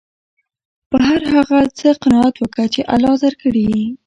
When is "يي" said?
3.73-3.85